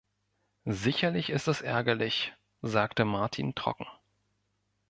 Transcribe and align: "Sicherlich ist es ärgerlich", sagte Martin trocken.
"Sicherlich 0.65 1.29
ist 1.29 1.47
es 1.47 1.61
ärgerlich", 1.61 2.33
sagte 2.63 3.05
Martin 3.05 3.53
trocken. 3.53 3.85